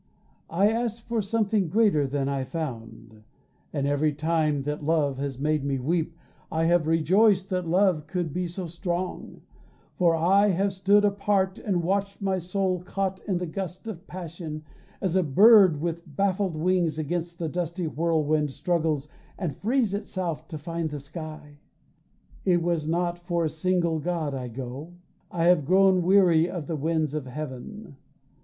[0.49, 3.21] I asked for something greater than I found,
[3.71, 6.17] And every time that love has made me weep,
[6.51, 9.41] I have rejoiced that love could be so strong;
[9.93, 14.63] For I have stood apart and watched my soul Caught in the gust of passion,
[15.01, 19.07] as a bird With baffled wings against the dusty whirlwind Struggles
[19.37, 21.59] and frees itself to find the sky.
[22.43, 24.93] It is not for a single god I go;
[25.29, 27.97] I have grown weary of the winds of heaven.